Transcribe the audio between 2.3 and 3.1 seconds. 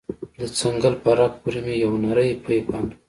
پيپ بند و.